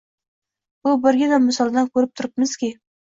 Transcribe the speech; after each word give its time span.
Bu 0.87 0.93
birgina 1.03 1.39
misoldan 1.43 1.93
ko‘rib 1.99 2.15
turibmizki 2.21 2.73